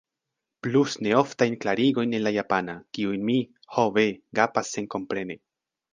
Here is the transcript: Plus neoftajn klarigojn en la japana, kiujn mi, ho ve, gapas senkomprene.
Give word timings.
Plus 0.67 0.95
neoftajn 1.07 1.57
klarigojn 1.65 2.17
en 2.19 2.25
la 2.27 2.33
japana, 2.37 2.77
kiujn 2.99 3.27
mi, 3.31 3.37
ho 3.77 3.87
ve, 3.99 4.07
gapas 4.41 4.73
senkomprene. 4.79 5.39